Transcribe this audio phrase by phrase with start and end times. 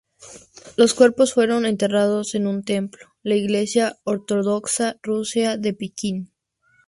[0.77, 6.31] Los cuerpos fueron enterrados en un templo la iglesia ortodoxa rusa de Pekín.